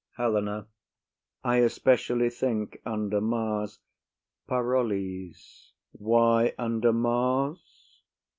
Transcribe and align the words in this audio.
HELENA. 0.17 0.65
I 1.43 1.57
especially 1.57 2.31
think, 2.31 2.81
under 2.87 3.21
Mars. 3.21 3.77
PAROLLES. 4.47 5.73
Why 5.91 6.55
under 6.57 6.91
Mars? 6.91 7.99